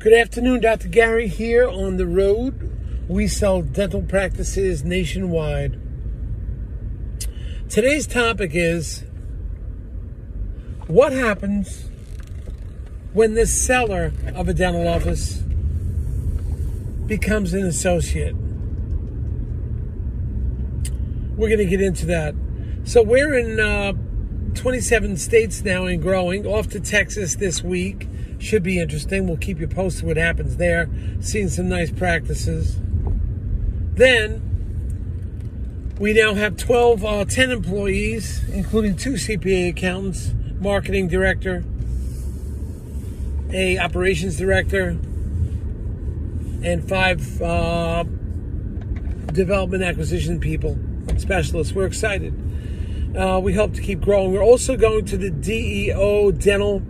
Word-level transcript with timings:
Good 0.00 0.14
afternoon, 0.14 0.60
Dr. 0.60 0.88
Gary 0.88 1.28
here 1.28 1.68
on 1.68 1.98
the 1.98 2.06
road. 2.06 2.72
We 3.06 3.28
sell 3.28 3.60
dental 3.60 4.00
practices 4.00 4.82
nationwide. 4.82 5.78
Today's 7.68 8.06
topic 8.06 8.52
is 8.54 9.04
what 10.86 11.12
happens 11.12 11.90
when 13.12 13.34
the 13.34 13.44
seller 13.44 14.14
of 14.34 14.48
a 14.48 14.54
dental 14.54 14.88
office 14.88 15.42
becomes 17.04 17.52
an 17.52 17.66
associate. 17.66 18.34
We're 21.36 21.48
going 21.48 21.58
to 21.58 21.66
get 21.66 21.82
into 21.82 22.06
that. 22.06 22.34
So 22.84 23.02
we're 23.02 23.34
in 23.34 23.60
uh, 23.60 23.92
27 24.54 25.18
states 25.18 25.62
now 25.62 25.84
and 25.84 26.00
growing. 26.00 26.46
Off 26.46 26.68
to 26.68 26.80
Texas 26.80 27.34
this 27.36 27.62
week. 27.62 28.08
Should 28.40 28.62
be 28.62 28.80
interesting. 28.80 29.26
We'll 29.26 29.36
keep 29.36 29.60
you 29.60 29.68
posted 29.68 30.04
what 30.04 30.16
happens 30.16 30.56
there. 30.56 30.88
Seeing 31.20 31.50
some 31.50 31.68
nice 31.68 31.90
practices. 31.90 32.78
Then 33.94 34.50
we 35.98 36.14
now 36.14 36.32
have 36.32 36.56
12, 36.56 37.04
uh, 37.04 37.24
10 37.26 37.50
employees, 37.50 38.42
including 38.48 38.96
two 38.96 39.12
CPA 39.12 39.68
accountants, 39.68 40.32
marketing 40.58 41.08
director, 41.08 41.62
a 43.52 43.76
operations 43.78 44.38
director, 44.38 44.96
and 46.62 46.88
five 46.88 47.42
uh, 47.42 48.04
development 49.34 49.82
acquisition 49.82 50.40
people, 50.40 50.78
specialists. 51.18 51.74
We're 51.74 51.84
excited. 51.84 52.32
Uh, 53.14 53.38
we 53.42 53.52
hope 53.52 53.74
to 53.74 53.82
keep 53.82 54.00
growing. 54.00 54.32
We're 54.32 54.42
also 54.42 54.78
going 54.78 55.04
to 55.06 55.18
the 55.18 55.28
DEO 55.28 56.30
Dental 56.30 56.80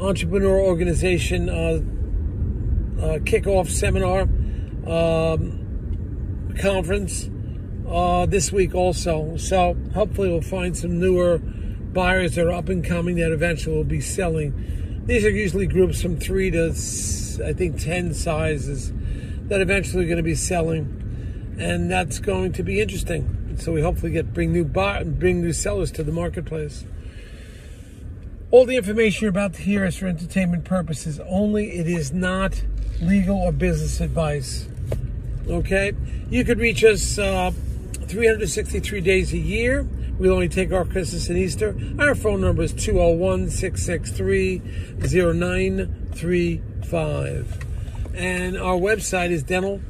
Entrepreneur 0.00 0.60
Organization 0.60 1.48
uh, 1.48 1.80
uh, 3.02 3.18
kickoff 3.20 3.68
seminar 3.68 4.22
um, 4.86 6.54
conference 6.60 7.28
uh, 7.88 8.26
this 8.26 8.52
week 8.52 8.74
also. 8.74 9.36
So 9.36 9.76
hopefully 9.94 10.30
we'll 10.30 10.42
find 10.42 10.76
some 10.76 11.00
newer 11.00 11.38
buyers 11.38 12.34
that 12.36 12.46
are 12.46 12.52
up 12.52 12.68
and 12.68 12.84
coming 12.84 13.16
that 13.16 13.32
eventually 13.32 13.76
will 13.76 13.84
be 13.84 14.00
selling. 14.00 15.02
These 15.06 15.24
are 15.24 15.30
usually 15.30 15.66
groups 15.66 16.00
from 16.00 16.18
three 16.18 16.50
to 16.50 16.68
I 17.44 17.52
think 17.52 17.80
ten 17.80 18.14
sizes 18.14 18.92
that 19.48 19.60
eventually 19.60 20.04
are 20.04 20.08
going 20.08 20.18
to 20.18 20.22
be 20.22 20.34
selling, 20.34 21.56
and 21.58 21.90
that's 21.90 22.18
going 22.18 22.52
to 22.52 22.62
be 22.62 22.80
interesting. 22.80 23.56
So 23.58 23.72
we 23.72 23.80
hopefully 23.80 24.12
get 24.12 24.32
bring 24.32 24.52
new 24.52 24.64
buy, 24.64 25.02
bring 25.02 25.40
new 25.40 25.52
sellers 25.52 25.90
to 25.92 26.04
the 26.04 26.12
marketplace. 26.12 26.84
All 28.50 28.64
the 28.64 28.76
information 28.76 29.24
you're 29.24 29.30
about 29.30 29.52
to 29.54 29.62
hear 29.62 29.84
is 29.84 29.98
for 29.98 30.06
entertainment 30.06 30.64
purposes 30.64 31.20
only. 31.28 31.72
It 31.72 31.86
is 31.86 32.14
not 32.14 32.64
legal 32.98 33.36
or 33.36 33.52
business 33.52 34.00
advice. 34.00 34.66
Okay? 35.46 35.92
You 36.30 36.46
could 36.46 36.58
reach 36.58 36.82
us 36.82 37.18
uh, 37.18 37.50
363 38.06 39.02
days 39.02 39.34
a 39.34 39.38
year. 39.38 39.86
We 40.18 40.30
only 40.30 40.48
take 40.48 40.72
our 40.72 40.86
Christmas 40.86 41.28
and 41.28 41.36
Easter. 41.36 41.76
Our 41.98 42.14
phone 42.14 42.40
number 42.40 42.62
is 42.62 42.72
201 42.72 43.50
663 43.50 44.62
0935. 45.02 47.66
And 48.14 48.56
our 48.56 48.78
website 48.78 49.28
is 49.28 49.42
Dental 49.42 49.82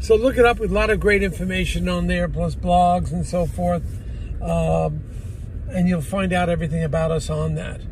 So 0.00 0.16
look 0.16 0.38
it 0.38 0.46
up 0.46 0.58
with 0.58 0.70
a 0.70 0.74
lot 0.74 0.88
of 0.88 0.98
great 0.98 1.22
information 1.22 1.88
on 1.88 2.06
there, 2.06 2.26
plus 2.26 2.54
blogs 2.54 3.12
and 3.12 3.26
so 3.26 3.44
forth. 3.44 3.82
Um, 4.40 5.02
and 5.68 5.88
you'll 5.88 6.00
find 6.00 6.32
out 6.32 6.48
everything 6.48 6.82
about 6.82 7.10
us 7.10 7.28
on 7.28 7.54
that. 7.56 7.82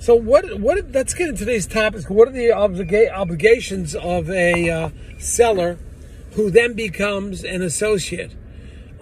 So 0.00 0.14
what? 0.14 0.58
What? 0.58 0.90
Let's 0.90 1.14
get 1.14 1.28
into 1.28 1.40
today's 1.40 1.66
topic. 1.66 2.10
What 2.10 2.28
are 2.28 2.32
the 2.32 2.48
obliga- 2.48 3.12
obligations 3.12 3.94
of 3.94 4.28
a 4.28 4.68
uh, 4.68 4.90
seller 5.18 5.78
who 6.32 6.50
then 6.50 6.74
becomes 6.74 7.44
an 7.44 7.62
associate? 7.62 8.32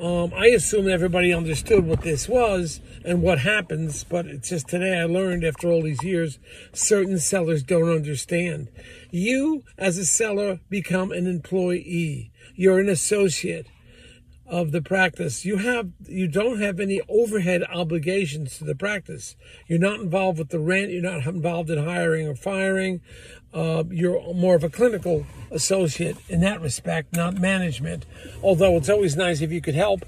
Um, 0.01 0.33
I 0.33 0.47
assume 0.49 0.89
everybody 0.89 1.35
understood 1.35 1.85
what 1.85 2.03
this 2.03 2.29
was 2.29 2.81
and 3.05 3.21
what 3.21 3.41
happens, 3.41 4.05
but 4.05 4.27
it's 4.27 4.51
just 4.51 4.69
today 4.69 4.97
I 4.97 5.07
learned 5.07 5.43
after 5.43 5.69
all 5.69 5.83
these 5.83 6.05
years, 6.05 6.39
certain 6.73 7.19
sellers 7.19 7.65
don't 7.65 7.91
understand. 7.91 8.69
You, 9.11 9.65
as 9.77 9.99
a 9.99 10.05
seller, 10.05 10.61
become 10.71 11.11
an 11.11 11.27
employee. 11.27 12.31
You're 12.55 12.79
an 12.79 12.89
associate 12.89 13.67
of 14.49 14.73
the 14.73 14.81
practice. 14.81 15.45
You 15.45 15.59
have 15.59 15.91
you 16.07 16.27
don't 16.27 16.61
have 16.61 16.81
any 16.81 17.01
overhead 17.09 17.63
obligations 17.65 18.59
to 18.59 18.65
the 18.65 18.75
practice. 18.75 19.37
You're 19.67 19.79
not 19.79 20.01
involved 20.01 20.39
with 20.39 20.49
the 20.49 20.59
rent. 20.59 20.91
You're 20.91 21.03
not 21.03 21.27
involved 21.27 21.71
in 21.71 21.85
hiring 21.85 22.27
or 22.27 22.35
firing. 22.35 23.01
Uh, 23.53 23.85
you're 23.91 24.35
more 24.35 24.55
of 24.55 24.65
a 24.65 24.71
clinical 24.71 25.27
associate 25.51 26.17
in 26.29 26.41
that 26.41 26.61
respect, 26.61 27.15
not 27.15 27.39
management. 27.39 28.07
Although 28.43 28.77
it's 28.77 28.91
always 28.91 29.17
nice 29.17 29.41
if 29.41 29.53
you 29.53 29.61
could 29.61 29.75
help, 29.75 30.03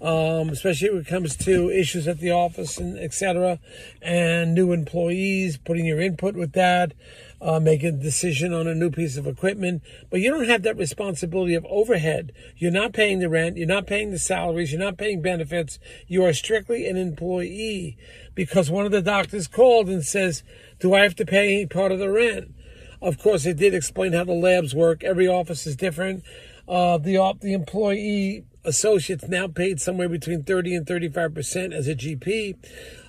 um, 0.00 0.48
especially 0.48 0.90
when 0.90 1.00
it 1.00 1.06
comes 1.06 1.36
to 1.36 1.70
issues 1.70 2.08
at 2.08 2.18
the 2.18 2.30
office 2.30 2.78
and 2.78 2.98
etc. 2.98 3.58
And 4.00 4.54
new 4.54 4.72
employees, 4.72 5.56
putting 5.56 5.84
your 5.84 6.00
input 6.00 6.34
with 6.34 6.52
that, 6.52 6.92
uh, 7.40 7.60
making 7.60 7.88
a 7.88 8.02
decision 8.02 8.52
on 8.52 8.66
a 8.66 8.74
new 8.74 8.90
piece 8.90 9.16
of 9.16 9.26
equipment. 9.26 9.82
But 10.10 10.20
you 10.20 10.30
don't 10.30 10.48
have 10.48 10.62
that 10.62 10.76
responsibility 10.76 11.54
of 11.54 11.66
overhead. 11.66 12.32
You're 12.56 12.70
not 12.70 12.92
paying 12.92 13.18
the 13.18 13.28
rent. 13.28 13.56
You're 13.56 13.66
not 13.66 13.86
paying 13.86 14.10
the 14.10 14.18
salaries. 14.18 14.72
You're 14.72 14.80
not 14.80 14.98
paying 14.98 15.22
benefits. 15.22 15.78
You 16.06 16.24
are 16.24 16.32
strictly 16.32 16.86
an 16.86 16.96
employee 16.96 17.96
because 18.34 18.70
one 18.70 18.86
of 18.86 18.92
the 18.92 19.02
doctors 19.02 19.46
called 19.46 19.88
and 19.88 20.04
says, 20.04 20.42
"Do 20.78 20.94
I 20.94 21.00
have 21.00 21.16
to 21.16 21.26
pay 21.26 21.54
any 21.54 21.66
part 21.66 21.92
of 21.92 21.98
the 21.98 22.10
rent?" 22.10 22.54
Of 23.02 23.18
course, 23.18 23.46
it 23.46 23.56
did 23.56 23.74
explain 23.74 24.12
how 24.12 24.24
the 24.24 24.32
labs 24.32 24.74
work. 24.74 25.02
Every 25.02 25.26
office 25.26 25.66
is 25.66 25.76
different. 25.76 26.22
Uh, 26.68 26.98
the 26.98 27.16
the 27.40 27.54
employee 27.54 28.44
associates 28.64 29.26
now 29.28 29.46
paid 29.46 29.80
somewhere 29.80 30.08
between 30.08 30.42
30 30.42 30.74
and 30.74 30.86
35 30.86 31.34
percent 31.34 31.72
as 31.72 31.88
a 31.88 31.94
GP 31.94 32.56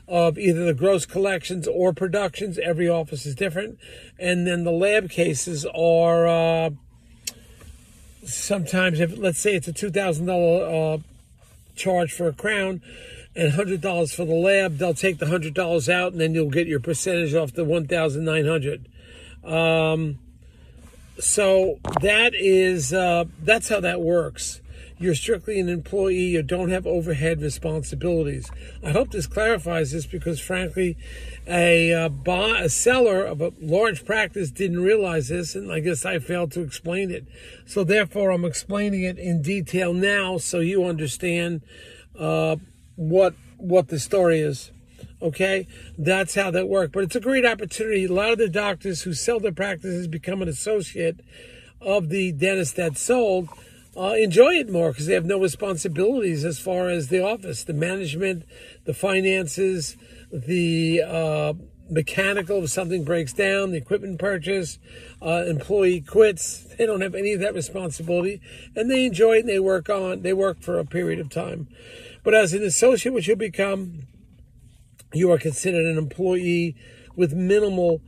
of 0.07 0.38
either 0.38 0.66
the 0.66 0.73
gross 0.73 1.06
collections 1.06 1.67
or 1.67 1.94
productions. 1.94 2.59
Every 2.59 2.89
office 2.89 3.25
is 3.25 3.34
different, 3.34 3.79
and 4.19 4.45
then 4.45 4.66
the 4.66 4.72
lab 4.72 5.09
cases 5.09 5.66
are 5.66 6.28
uh, 6.28 6.69
sometimes 8.25 9.00
if 9.00 9.17
let's 9.17 9.40
say 9.40 9.56
it's 9.56 9.67
a 9.67 9.73
two 9.73 9.90
thousand 9.90 10.29
uh, 10.29 10.97
charge 11.75 12.11
for 12.11 12.28
a 12.28 12.34
crown 12.34 12.81
and 13.35 13.53
hundred 13.53 13.79
dollars 13.81 14.13
for 14.13 14.25
the 14.25 14.34
lab, 14.34 14.78
they'll 14.78 14.94
take 14.94 15.19
the 15.19 15.28
hundred 15.28 15.53
dollars 15.53 15.88
out, 15.88 16.11
and 16.11 16.19
then 16.19 16.34
you'll 16.34 16.50
get 16.50 16.67
your 16.67 16.81
percentage 16.81 17.34
off 17.34 17.53
the 17.53 17.63
one 17.63 17.88
thousand 17.88 18.25
nine 18.25 18.45
hundred. 18.45 18.85
Um, 19.45 20.19
so 21.19 21.79
that 22.01 22.34
is 22.35 22.94
uh, 22.94 23.25
that's 23.41 23.69
how 23.69 23.79
that 23.79 24.01
works. 24.01 24.59
You're 25.01 25.16
strictly 25.16 25.59
an 25.59 25.67
employee. 25.67 26.28
You 26.28 26.44
don't 26.44 26.69
have 26.69 26.85
overhead 26.85 27.41
responsibilities. 27.41 28.51
I 28.85 28.91
hope 28.91 29.09
this 29.09 29.25
clarifies 29.25 29.91
this 29.91 30.06
because, 30.06 30.39
frankly, 30.39 30.95
a, 31.47 31.91
uh, 31.91 32.09
buy, 32.09 32.59
a 32.59 32.69
seller 32.69 33.23
of 33.23 33.41
a 33.41 33.51
large 33.59 34.06
practice 34.06 34.51
didn't 34.51 34.84
realize 34.84 35.29
this, 35.29 35.56
and 35.56 35.72
I 35.72 35.79
guess 35.79 36.06
I 36.06 36.19
failed 36.19 36.51
to 36.51 36.61
explain 36.61 37.09
it. 37.09 37.25
So, 37.66 37.84
therefore, 37.84 38.29
I'm 38.29 38.45
explaining 38.45 39.01
it 39.01 39.17
in 39.17 39.41
detail 39.41 39.91
now 39.91 40.38
so 40.38 40.59
you 40.59 40.85
understand 40.85 41.63
uh, 42.17 42.57
what 42.95 43.34
what 43.57 43.88
the 43.88 44.00
story 44.00 44.40
is. 44.40 44.72
Okay, 45.19 45.67
that's 45.97 46.35
how 46.35 46.51
that 46.51 46.69
works. 46.69 46.91
But 46.94 47.06
it's 47.06 47.16
a 47.16 47.19
great 47.19 47.45
opportunity. 47.45 48.06
A 48.06 48.13
lot 48.13 48.34
of 48.34 48.38
the 48.38 48.50
doctors 48.50 49.01
who 49.01 49.13
sell 49.13 49.40
their 49.40 49.51
practices 49.51 50.07
become 50.07 50.44
an 50.44 50.47
associate 50.47 51.22
of 51.79 52.09
the 52.09 52.31
dentist 52.31 52.75
that 52.75 52.97
sold. 52.97 53.50
Uh, 53.96 54.13
enjoy 54.13 54.52
it 54.52 54.69
more 54.69 54.91
because 54.91 55.06
they 55.06 55.13
have 55.13 55.25
no 55.25 55.38
responsibilities 55.38 56.46
as 56.46 56.59
far 56.59 56.90
as 56.90 57.09
the 57.09 57.22
office, 57.22 57.66
the 57.66 57.74
management, 57.74 58.46
the 58.85 58.94
finances, 58.94 59.97
the 60.31 61.02
uh, 61.05 61.53
mechanical 61.90 62.64
if 62.64 62.70
something 62.70 63.03
breaks 63.03 63.34
down, 63.34 63.72
the 63.72 63.78
equipment 63.78 64.17
purchase, 64.17 64.79
uh, 65.22 65.43
employee 65.46 65.99
quits. 65.99 66.66
They 66.78 66.85
don't 66.85 67.02
have 67.02 67.16
any 67.16 67.34
of 67.34 67.41
that 67.41 67.53
responsibility, 67.53 68.40
and 68.78 68.90
they 68.90 69.05
enjoy 69.05 69.34
it 69.34 69.40
and 69.41 69.49
they 69.49 69.59
work 69.59 69.90
on. 69.90 70.22
They 70.22 70.34
work 70.34 70.61
for 70.61 70.79
a 70.79 70.85
period 70.85 71.20
of 71.20 71.29
time. 71.29 71.67
But 72.23 72.34
as 72.34 72.53
an 72.53 72.64
associate, 72.64 73.14
which 73.14 73.28
you 73.28 73.35
become, 73.35 74.08
you 75.11 75.29
are 75.32 75.38
considered 75.38 75.85
an 75.85 75.97
employee 75.97 76.78
with 77.17 77.34
minimal, 77.34 78.02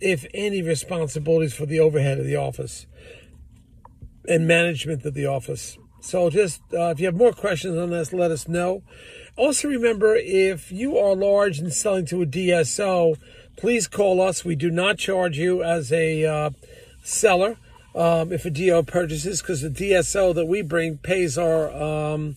if 0.00 0.24
any, 0.32 0.62
responsibilities 0.62 1.52
for 1.52 1.66
the 1.66 1.78
overhead 1.78 2.18
of 2.18 2.24
the 2.24 2.36
office 2.36 2.86
and 4.28 4.46
management 4.46 5.04
of 5.04 5.14
the 5.14 5.26
office. 5.26 5.78
So, 6.00 6.30
just 6.30 6.62
uh, 6.72 6.90
if 6.90 7.00
you 7.00 7.06
have 7.06 7.16
more 7.16 7.32
questions 7.32 7.76
on 7.76 7.90
this, 7.90 8.12
let 8.12 8.30
us 8.30 8.46
know. 8.46 8.82
Also, 9.36 9.68
remember 9.68 10.14
if 10.14 10.70
you 10.70 10.96
are 10.96 11.14
large 11.14 11.58
and 11.58 11.72
selling 11.72 12.06
to 12.06 12.22
a 12.22 12.26
DSO, 12.26 13.16
please 13.56 13.86
call 13.88 14.20
us. 14.20 14.44
We 14.44 14.54
do 14.54 14.70
not 14.70 14.98
charge 14.98 15.36
you 15.36 15.62
as 15.62 15.92
a 15.92 16.24
uh, 16.24 16.50
seller 17.02 17.56
um, 17.94 18.32
if 18.32 18.44
a 18.44 18.50
DO 18.50 18.84
purchases, 18.84 19.40
because 19.40 19.62
the 19.62 19.70
DSO 19.70 20.34
that 20.34 20.46
we 20.46 20.62
bring 20.62 20.98
pays 20.98 21.36
our 21.36 21.70
um, 21.72 22.36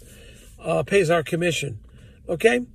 uh, 0.59 0.83
pays 0.83 1.09
our 1.09 1.23
commission. 1.23 1.79
Okay. 2.27 2.65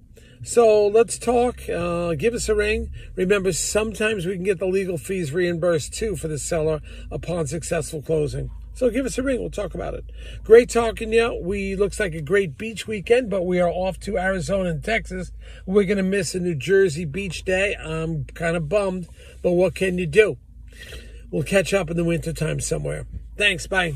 So 0.42 0.86
let's 0.86 1.18
talk. 1.18 1.68
Uh, 1.70 2.14
give 2.14 2.34
us 2.34 2.50
a 2.50 2.54
ring. 2.54 2.90
Remember, 3.16 3.50
sometimes 3.50 4.26
we 4.26 4.34
can 4.34 4.44
get 4.44 4.58
the 4.58 4.66
legal 4.66 4.98
fees 4.98 5.32
reimbursed 5.32 5.94
too 5.94 6.16
for 6.16 6.28
the 6.28 6.38
seller 6.38 6.82
upon 7.10 7.46
successful 7.46 8.02
closing. 8.02 8.50
So 8.74 8.90
give 8.90 9.06
us 9.06 9.18
a 9.18 9.22
ring. 9.22 9.40
We'll 9.40 9.50
talk 9.50 9.74
about 9.74 9.94
it. 9.94 10.04
Great 10.42 10.68
talking 10.68 11.10
to 11.10 11.16
you. 11.16 11.40
We 11.42 11.76
looks 11.76 12.00
like 12.00 12.14
a 12.14 12.20
great 12.20 12.58
beach 12.58 12.86
weekend, 12.86 13.30
but 13.30 13.44
we 13.44 13.60
are 13.60 13.70
off 13.70 13.98
to 14.00 14.18
Arizona 14.18 14.70
and 14.70 14.84
Texas. 14.84 15.32
We're 15.64 15.84
gonna 15.84 16.02
miss 16.02 16.34
a 16.34 16.40
New 16.40 16.56
Jersey 16.56 17.04
beach 17.04 17.44
day. 17.44 17.74
I'm 17.76 18.24
kind 18.34 18.56
of 18.56 18.68
bummed, 18.68 19.08
but 19.42 19.52
what 19.52 19.74
can 19.74 19.98
you 19.98 20.06
do? 20.06 20.38
We'll 21.30 21.44
catch 21.44 21.72
up 21.72 21.90
in 21.90 21.96
the 21.96 22.04
wintertime 22.04 22.60
somewhere. 22.60 23.06
Thanks. 23.36 23.66
Bye. 23.66 23.94